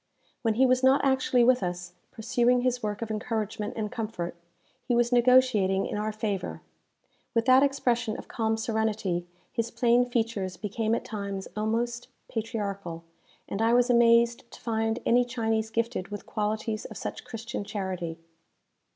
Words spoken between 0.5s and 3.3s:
he was not actually with us, pursuing his work of